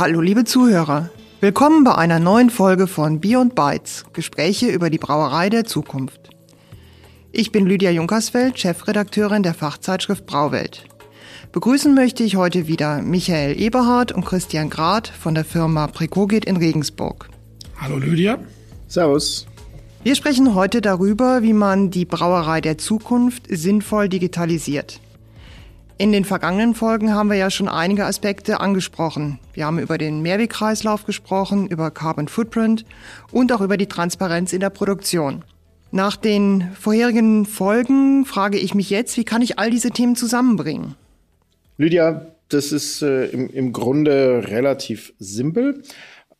[0.00, 1.10] Hallo liebe Zuhörer,
[1.42, 6.30] willkommen bei einer neuen Folge von Beyond Bytes, Gespräche über die Brauerei der Zukunft.
[7.32, 10.84] Ich bin Lydia Junkersfeld, Chefredakteurin der Fachzeitschrift Brauwelt.
[11.52, 16.56] Begrüßen möchte ich heute wieder Michael Eberhardt und Christian Grad von der Firma Precogit in
[16.56, 17.28] Regensburg.
[17.78, 18.38] Hallo Lydia.
[18.88, 19.46] Servus.
[20.02, 24.98] Wir sprechen heute darüber, wie man die Brauerei der Zukunft sinnvoll digitalisiert.
[26.00, 29.38] In den vergangenen Folgen haben wir ja schon einige Aspekte angesprochen.
[29.52, 32.86] Wir haben über den Mehrwegkreislauf gesprochen, über Carbon Footprint
[33.32, 35.44] und auch über die Transparenz in der Produktion.
[35.90, 40.94] Nach den vorherigen Folgen frage ich mich jetzt, wie kann ich all diese Themen zusammenbringen?
[41.76, 45.82] Lydia, das ist äh, im, im Grunde relativ simpel.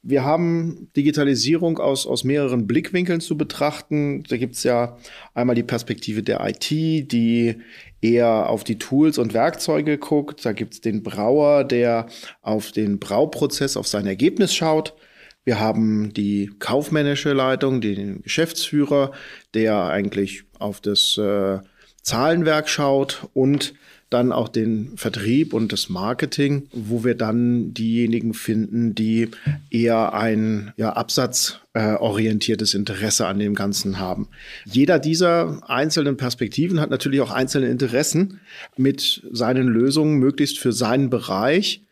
[0.03, 4.23] Wir haben Digitalisierung aus, aus mehreren Blickwinkeln zu betrachten.
[4.25, 4.97] Da gibt es ja
[5.35, 7.57] einmal die Perspektive der IT, die
[8.01, 10.45] eher auf die Tools und Werkzeuge guckt.
[10.47, 12.07] Da gibt es den Brauer, der
[12.41, 14.95] auf den Brauprozess, auf sein Ergebnis schaut.
[15.45, 19.13] Wir haben die kaufmännische Leitung, den Geschäftsführer,
[19.53, 21.59] der eigentlich auf das äh,
[22.03, 23.75] Zahlenwerk schaut und
[24.11, 29.29] dann auch den Vertrieb und das Marketing, wo wir dann diejenigen finden, die
[29.71, 34.29] eher ein ja, absatzorientiertes Interesse an dem Ganzen haben.
[34.65, 38.41] Jeder dieser einzelnen Perspektiven hat natürlich auch einzelne Interessen,
[38.77, 41.83] mit seinen Lösungen möglichst für seinen Bereich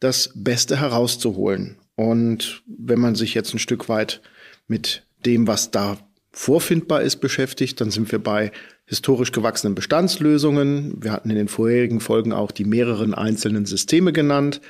[0.00, 1.76] das Beste herauszuholen.
[1.94, 4.20] Und wenn man sich jetzt ein Stück weit
[4.66, 5.98] mit dem, was da
[6.32, 8.52] vorfindbar ist, beschäftigt, dann sind wir bei
[8.88, 10.94] historisch gewachsenen Bestandslösungen.
[11.00, 14.60] Wir hatten in den vorherigen Folgen auch die mehreren einzelnen Systeme genannt,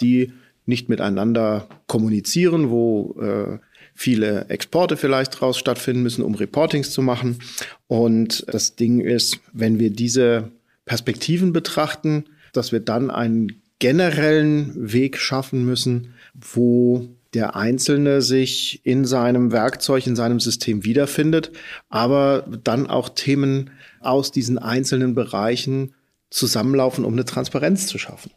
[0.00, 0.32] die
[0.66, 3.58] nicht miteinander kommunizieren, wo äh,
[3.94, 7.38] viele Exporte vielleicht daraus stattfinden müssen, um Reportings zu machen.
[7.86, 10.50] Und das Ding ist, wenn wir diese
[10.84, 19.04] Perspektiven betrachten, dass wir dann einen generellen Weg schaffen müssen, wo der Einzelne sich in
[19.04, 21.52] seinem Werkzeug, in seinem System wiederfindet,
[21.88, 25.94] aber dann auch Themen aus diesen einzelnen Bereichen
[26.30, 28.30] zusammenlaufen, um eine Transparenz zu schaffen.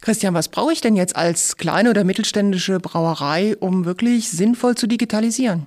[0.00, 4.86] Christian, was brauche ich denn jetzt als kleine oder mittelständische Brauerei, um wirklich sinnvoll zu
[4.86, 5.66] digitalisieren?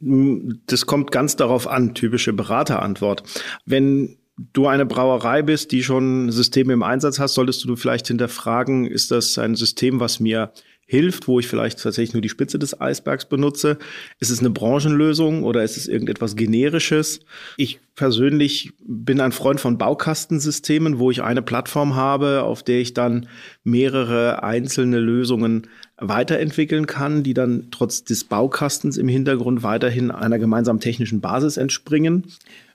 [0.00, 3.22] Das kommt ganz darauf an, typische Beraterantwort.
[3.66, 8.86] Wenn du eine Brauerei bist, die schon Systeme im Einsatz hast, solltest du vielleicht hinterfragen,
[8.86, 10.52] ist das ein System, was mir
[10.86, 13.78] hilft, wo ich vielleicht tatsächlich nur die Spitze des Eisbergs benutze?
[14.20, 17.20] Ist es eine Branchenlösung oder ist es irgendetwas Generisches?
[17.56, 22.94] Ich persönlich bin ein Freund von Baukastensystemen, wo ich eine Plattform habe, auf der ich
[22.94, 23.28] dann
[23.62, 30.80] mehrere einzelne Lösungen weiterentwickeln kann, die dann trotz des Baukastens im Hintergrund weiterhin einer gemeinsamen
[30.80, 32.26] technischen Basis entspringen.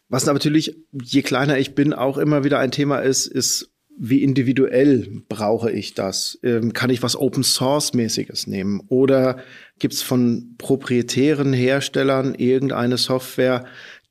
[0.08, 3.72] Was natürlich, je kleiner ich bin, auch immer wieder ein Thema ist, ist
[4.02, 6.40] wie individuell brauche ich das?
[6.42, 8.82] Ähm, kann ich was Open Source mäßiges nehmen?
[8.88, 9.40] Oder
[9.78, 13.66] gibt es von proprietären Herstellern irgendeine Software,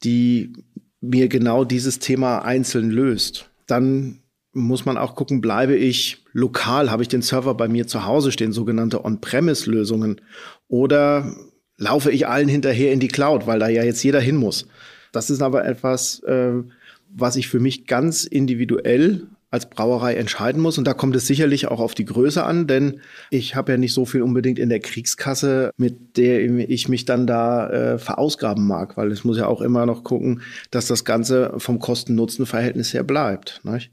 [0.04, 0.52] die
[1.00, 3.50] mir genau dieses Thema einzeln löst?
[3.66, 4.20] Dann
[4.52, 6.90] muss man auch gucken, bleibe ich lokal?
[6.90, 10.20] Habe ich den Server bei mir zu Hause stehen, sogenannte On-Premise-Lösungen?
[10.68, 11.34] Oder
[11.78, 14.66] laufe ich allen hinterher in die Cloud, weil da ja jetzt jeder hin muss?
[15.12, 16.62] Das ist aber etwas, äh,
[17.08, 20.78] was ich für mich ganz individuell als Brauerei entscheiden muss.
[20.78, 23.00] Und da kommt es sicherlich auch auf die Größe an, denn
[23.30, 27.26] ich habe ja nicht so viel unbedingt in der Kriegskasse, mit der ich mich dann
[27.26, 31.54] da äh, verausgaben mag, weil es muss ja auch immer noch gucken, dass das Ganze
[31.56, 33.60] vom Kosten-Nutzen-Verhältnis her bleibt.
[33.64, 33.90] Nicht?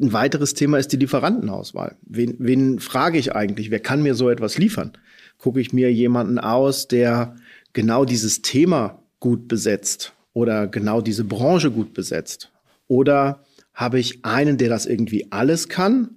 [0.00, 1.96] Ein weiteres Thema ist die Lieferantenauswahl.
[2.02, 3.70] Wen, wen frage ich eigentlich?
[3.70, 4.92] Wer kann mir so etwas liefern?
[5.38, 7.36] Gucke ich mir jemanden aus, der
[7.72, 12.50] genau dieses Thema gut besetzt oder genau diese Branche gut besetzt?
[12.88, 13.44] Oder
[13.74, 16.16] habe ich einen, der das irgendwie alles kann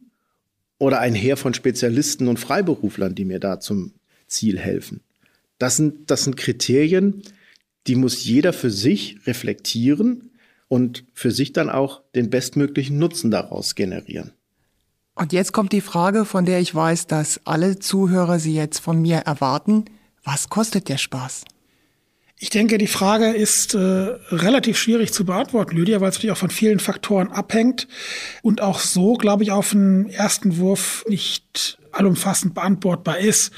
[0.78, 3.94] oder ein Heer von Spezialisten und Freiberuflern, die mir da zum
[4.28, 5.02] Ziel helfen?
[5.58, 7.24] Das sind, das sind Kriterien,
[7.88, 10.32] die muss jeder für sich reflektieren
[10.68, 14.32] und für sich dann auch den bestmöglichen Nutzen daraus generieren.
[15.16, 19.02] Und jetzt kommt die Frage, von der ich weiß, dass alle Zuhörer sie jetzt von
[19.02, 19.86] mir erwarten.
[20.24, 21.44] Was kostet der Spaß?
[22.44, 26.38] Ich denke, die Frage ist äh, relativ schwierig zu beantworten, Lydia, weil es natürlich auch
[26.38, 27.88] von vielen Faktoren abhängt
[28.42, 33.54] und auch so, glaube ich, auf den ersten Wurf nicht allumfassend beantwortbar ist.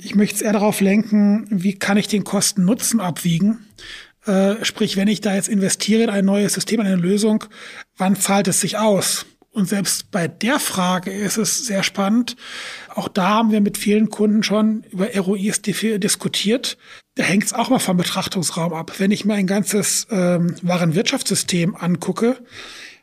[0.00, 3.64] Ich möchte es eher darauf lenken, wie kann ich den Kosten-Nutzen abwiegen?
[4.24, 7.44] Äh, sprich, wenn ich da jetzt investiere in ein neues System, in eine Lösung,
[7.96, 9.24] wann zahlt es sich aus?
[9.52, 12.34] Und selbst bei der Frage ist es sehr spannend.
[12.92, 16.76] Auch da haben wir mit vielen Kunden schon über ROIs diskutiert
[17.16, 18.92] da hängt es auch mal vom Betrachtungsraum ab.
[18.98, 22.38] Wenn ich mir ein ganzes ähm, Warenwirtschaftssystem angucke,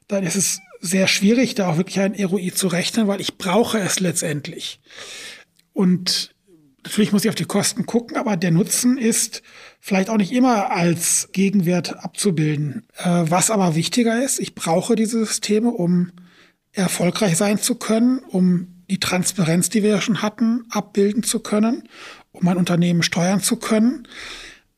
[0.07, 3.79] dann ist es sehr schwierig, da auch wirklich ein ROI zu rechnen, weil ich brauche
[3.79, 4.79] es letztendlich.
[5.73, 6.35] Und
[6.83, 9.41] natürlich muss ich auf die Kosten gucken, aber der Nutzen ist
[9.79, 12.85] vielleicht auch nicht immer als Gegenwert abzubilden.
[12.97, 16.11] Äh, was aber wichtiger ist, ich brauche diese Systeme, um
[16.71, 21.89] erfolgreich sein zu können, um die Transparenz, die wir ja schon hatten, abbilden zu können,
[22.31, 24.07] um ein Unternehmen steuern zu können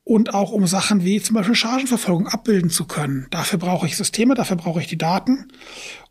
[0.05, 3.27] und auch um Sachen wie zum Beispiel Chargenverfolgung abbilden zu können.
[3.29, 5.49] Dafür brauche ich Systeme, dafür brauche ich die Daten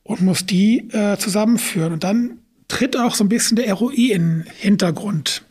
[0.02, 1.94] und muss die äh, zusammenführen.
[1.94, 5.42] Und dann tritt auch so ein bisschen der ROI in den Hintergrund.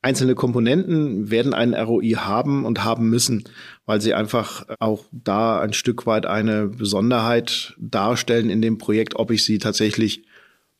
[0.00, 3.42] Einzelne Komponenten werden einen ROI haben und haben müssen,
[3.86, 9.32] weil sie einfach auch da ein Stück weit eine Besonderheit darstellen in dem Projekt, ob
[9.32, 10.22] ich sie tatsächlich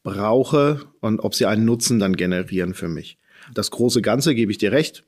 [0.02, 3.18] brauche und ob sie einen Nutzen dann generieren für mich.
[3.54, 5.04] Das große Ganze, gebe ich dir recht,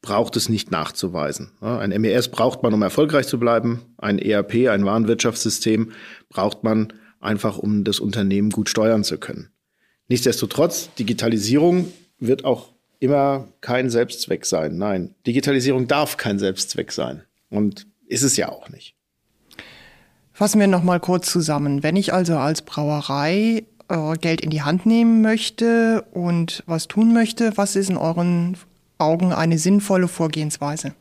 [0.00, 1.52] braucht es nicht nachzuweisen.
[1.60, 3.82] Ein MES braucht man, um erfolgreich zu bleiben.
[3.98, 5.92] Ein ERP, ein Warenwirtschaftssystem,
[6.28, 9.50] braucht man einfach, um das Unternehmen gut steuern zu können.
[10.08, 14.76] Nichtsdestotrotz, Digitalisierung wird auch immer kein Selbstzweck sein.
[14.76, 17.22] Nein, Digitalisierung darf kein Selbstzweck sein.
[17.48, 18.94] Und ist es ja auch nicht.
[20.32, 21.82] Fassen wir noch mal kurz zusammen.
[21.82, 27.12] Wenn ich also als Brauerei äh, Geld in die Hand nehmen möchte und was tun
[27.12, 28.56] möchte, was ist in euren
[28.96, 30.94] Augen eine sinnvolle Vorgehensweise?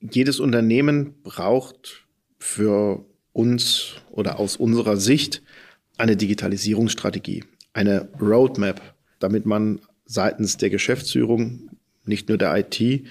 [0.00, 2.04] Jedes Unternehmen braucht
[2.38, 5.42] für uns oder aus unserer Sicht
[5.96, 8.80] eine Digitalisierungsstrategie, eine Roadmap,
[9.18, 11.70] damit man seitens der Geschäftsführung,
[12.04, 13.06] nicht nur der IT,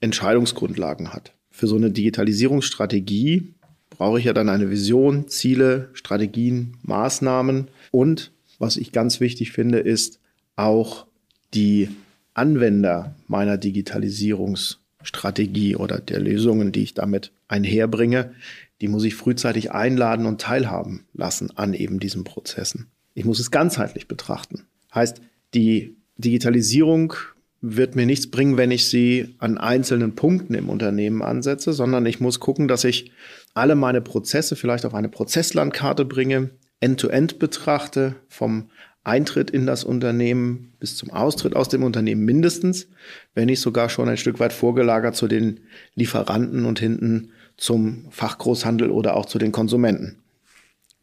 [0.00, 1.32] Entscheidungsgrundlagen hat.
[1.50, 3.54] Für so eine Digitalisierungsstrategie
[3.88, 9.78] brauche ich ja dann eine Vision, Ziele, Strategien, Maßnahmen und, was ich ganz wichtig finde,
[9.78, 10.20] ist
[10.54, 11.06] auch
[11.54, 11.88] die
[12.34, 18.34] Anwender meiner Digitalisierungsstrategie oder der Lösungen, die ich damit einherbringe,
[18.82, 22.88] die muss ich frühzeitig einladen und teilhaben lassen an eben diesen Prozessen.
[23.14, 24.64] Ich muss es ganzheitlich betrachten.
[24.94, 25.22] Heißt,
[25.54, 27.14] die Digitalisierung
[27.62, 32.20] wird mir nichts bringen, wenn ich sie an einzelnen Punkten im Unternehmen ansetze, sondern ich
[32.20, 33.10] muss gucken, dass ich
[33.54, 36.50] alle meine Prozesse vielleicht auf eine Prozesslandkarte bringe,
[36.80, 38.70] end-to-end -end betrachte, vom
[39.06, 42.88] Eintritt in das Unternehmen bis zum Austritt aus dem Unternehmen mindestens,
[43.34, 45.60] wenn nicht sogar schon ein Stück weit vorgelagert zu den
[45.94, 50.18] Lieferanten und hinten zum Fachgroßhandel oder auch zu den Konsumenten.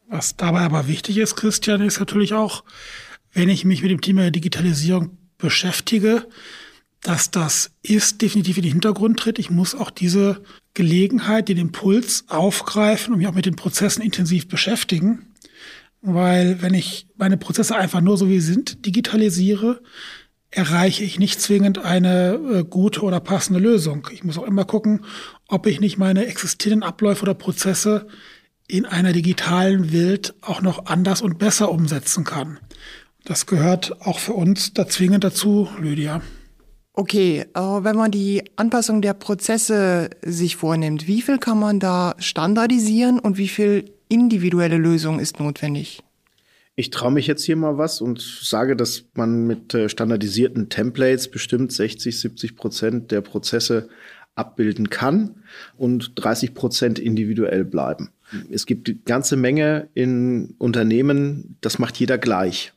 [0.06, 2.62] Was dabei aber wichtig ist, Christian, ist natürlich auch,
[3.32, 6.26] wenn ich mich mit dem Thema Digitalisierung beschäftige,
[7.00, 9.38] dass das ist definitiv in den Hintergrund tritt.
[9.38, 10.42] Ich muss auch diese
[10.74, 15.26] Gelegenheit, den Impuls aufgreifen und mich auch mit den Prozessen intensiv beschäftigen.
[16.06, 19.80] Weil wenn ich meine Prozesse einfach nur so wie sie sind digitalisiere,
[20.50, 24.06] erreiche ich nicht zwingend eine äh, gute oder passende Lösung.
[24.12, 25.06] Ich muss auch immer gucken,
[25.48, 28.06] ob ich nicht meine existierenden Abläufe oder Prozesse
[28.68, 32.58] in einer digitalen Welt auch noch anders und besser umsetzen kann.
[33.24, 36.20] Das gehört auch für uns da zwingend dazu, Lydia.
[36.92, 42.14] Okay, äh, wenn man die Anpassung der Prozesse sich vornimmt, wie viel kann man da
[42.18, 46.02] standardisieren und wie viel individuelle Lösung ist notwendig?
[46.76, 51.30] Ich traue mich jetzt hier mal was und sage, dass man mit äh, standardisierten Templates
[51.30, 53.88] bestimmt 60, 70 Prozent der Prozesse
[54.36, 55.42] abbilden kann
[55.76, 58.10] und 30 Prozent individuell bleiben.
[58.50, 62.72] Es gibt eine ganze Menge in Unternehmen, das macht jeder gleich.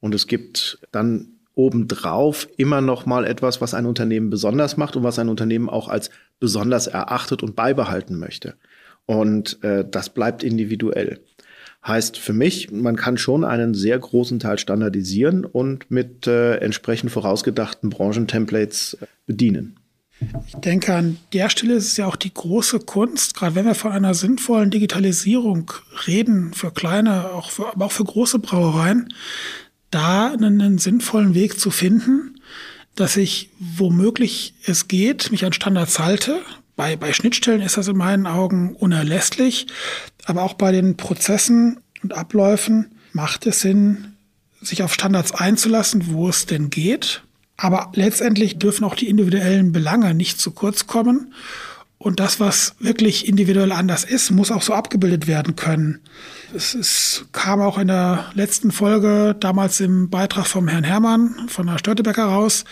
[0.00, 5.02] Und es gibt dann obendrauf immer noch mal etwas, was ein Unternehmen besonders macht und
[5.02, 8.54] was ein Unternehmen auch als besonders erachtet und beibehalten möchte.
[9.06, 11.20] Und äh, das bleibt individuell.
[11.86, 17.10] Heißt für mich, man kann schon einen sehr großen Teil standardisieren und mit äh, entsprechend
[17.10, 19.76] vorausgedachten Branchentemplates äh, bedienen.
[20.46, 23.74] Ich denke, an der Stelle ist es ja auch die große Kunst, gerade wenn wir
[23.74, 25.72] von einer sinnvollen Digitalisierung
[26.06, 29.12] reden, für kleine, auch für, aber auch für große Brauereien,
[29.90, 32.40] da einen, einen sinnvollen Weg zu finden,
[32.94, 36.40] dass ich womöglich es geht, mich an Standards halte,
[36.82, 39.68] bei, bei Schnittstellen ist das in meinen Augen unerlässlich,
[40.24, 44.16] aber auch bei den Prozessen und Abläufen macht es Sinn,
[44.60, 47.22] sich auf Standards einzulassen, wo es denn geht.
[47.56, 51.32] Aber letztendlich dürfen auch die individuellen Belange nicht zu kurz kommen.
[51.98, 56.00] Und das, was wirklich individuell anders ist, muss auch so abgebildet werden können.
[56.52, 61.68] Es ist, kam auch in der letzten Folge, damals im Beitrag vom Herrn Hermann von
[61.68, 62.64] der Störtebecker raus,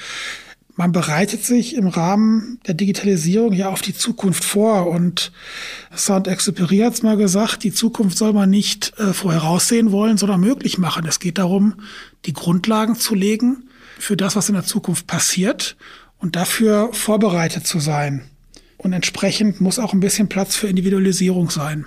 [0.76, 4.88] man bereitet sich im Rahmen der Digitalisierung ja auf die Zukunft vor.
[4.88, 5.32] Und
[5.94, 10.78] Saint-Exupéry hat es mal gesagt, die Zukunft soll man nicht äh, vorheraussehen wollen, sondern möglich
[10.78, 11.06] machen.
[11.06, 11.74] Es geht darum,
[12.26, 13.64] die Grundlagen zu legen
[13.98, 15.76] für das, was in der Zukunft passiert
[16.18, 18.22] und dafür vorbereitet zu sein.
[18.76, 21.84] Und entsprechend muss auch ein bisschen Platz für Individualisierung sein.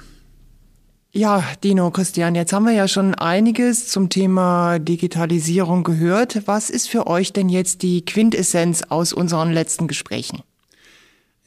[1.15, 6.47] Ja, Dino, Christian, jetzt haben wir ja schon einiges zum Thema Digitalisierung gehört.
[6.47, 10.41] Was ist für euch denn jetzt die Quintessenz aus unseren letzten Gesprächen?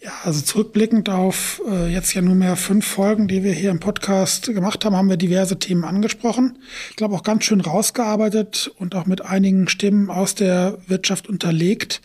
[0.00, 4.46] Ja, also zurückblickend auf äh, jetzt ja nunmehr fünf Folgen, die wir hier im Podcast
[4.46, 6.60] gemacht haben, haben wir diverse Themen angesprochen.
[6.90, 12.02] Ich glaube auch ganz schön rausgearbeitet und auch mit einigen Stimmen aus der Wirtschaft unterlegt,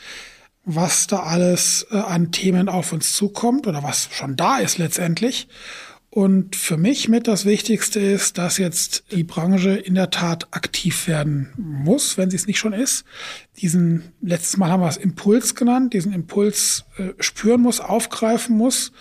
[0.66, 5.48] was da alles äh, an Themen auf uns zukommt oder was schon da ist letztendlich.
[6.14, 11.08] Und für mich mit das Wichtigste ist, dass jetzt die Branche in der Tat aktiv
[11.08, 13.06] werden muss, wenn sie es nicht schon ist.
[13.62, 18.92] Diesen, letztes Mal haben wir es Impuls genannt, diesen Impuls äh, spüren muss, aufgreifen muss,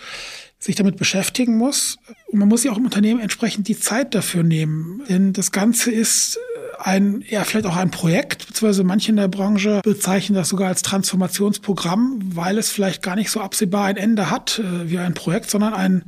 [0.61, 1.99] sich damit beschäftigen muss.
[2.29, 5.03] Und man muss sich auch im Unternehmen entsprechend die Zeit dafür nehmen.
[5.09, 6.39] Denn das Ganze ist
[6.87, 10.83] ein, ja, vielleicht auch ein Projekt, beziehungsweise manche in der Branche bezeichnen das sogar als
[10.83, 15.51] Transformationsprogramm, weil es vielleicht gar nicht so absehbar ein Ende hat äh, wie ein Projekt,
[15.51, 16.05] sondern ein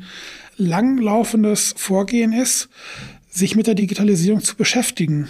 [0.57, 2.69] langlaufendes Vorgehen ist,
[3.29, 5.29] sich mit der Digitalisierung zu beschäftigen.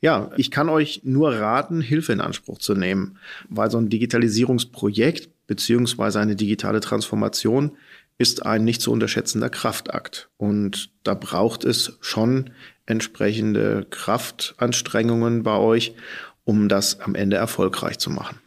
[0.00, 3.18] Ja, ich kann euch nur raten, Hilfe in Anspruch zu nehmen,
[3.48, 7.72] weil so ein Digitalisierungsprojekt beziehungsweise eine digitale Transformation
[8.18, 10.30] ist ein nicht zu unterschätzender Kraftakt.
[10.36, 12.50] Und da braucht es schon
[12.86, 15.94] entsprechende Kraftanstrengungen bei euch,
[16.44, 18.38] um das am Ende erfolgreich zu machen.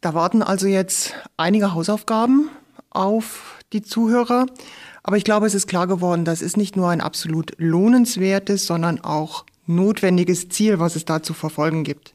[0.00, 2.50] Da warten also jetzt einige Hausaufgaben
[2.90, 4.46] auf die Zuhörer.
[5.02, 9.00] Aber ich glaube, es ist klar geworden, das ist nicht nur ein absolut lohnenswertes, sondern
[9.00, 12.14] auch notwendiges Ziel, was es da zu verfolgen gibt.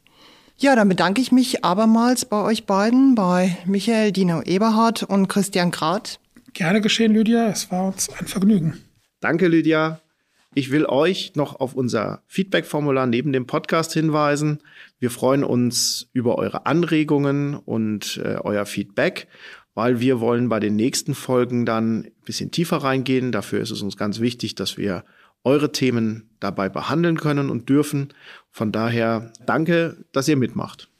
[0.58, 5.72] Ja, dann bedanke ich mich abermals bei euch beiden, bei Michael Dino Eberhardt und Christian
[5.72, 6.21] Grad.
[6.54, 7.50] Gerne geschehen, Lydia.
[7.50, 8.78] Es war uns ein Vergnügen.
[9.20, 10.02] Danke, Lydia.
[10.54, 14.60] Ich will euch noch auf unser Feedback-Formular neben dem Podcast hinweisen.
[15.00, 19.28] Wir freuen uns über eure Anregungen und äh, euer Feedback
[19.74, 23.32] weil wir wollen bei den nächsten Folgen dann ein bisschen tiefer reingehen.
[23.32, 25.06] Dafür ist es uns ganz wichtig, dass wir
[25.44, 28.14] eure Themen dabei behandeln können und dürfen.
[28.52, 30.91] Von daher danke, dass ihr mitmacht.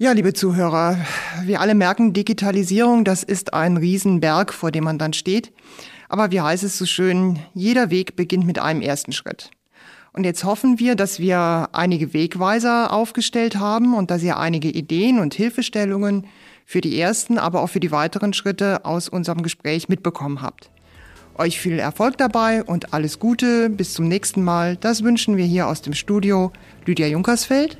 [0.00, 0.96] Ja, liebe Zuhörer,
[1.42, 5.52] wir alle merken, Digitalisierung, das ist ein Riesenberg, vor dem man dann steht.
[6.08, 9.50] Aber wie heißt es so schön, jeder Weg beginnt mit einem ersten Schritt.
[10.12, 15.18] Und jetzt hoffen wir, dass wir einige Wegweiser aufgestellt haben und dass ihr einige Ideen
[15.18, 16.28] und Hilfestellungen
[16.64, 20.70] für die ersten, aber auch für die weiteren Schritte aus unserem Gespräch mitbekommen habt.
[21.36, 23.68] Euch viel Erfolg dabei und alles Gute.
[23.68, 24.76] Bis zum nächsten Mal.
[24.76, 26.52] Das wünschen wir hier aus dem Studio
[26.86, 27.78] Lydia Junkersfeld,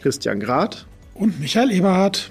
[0.00, 0.88] Christian Grad
[1.20, 2.30] und Michael Eberhardt.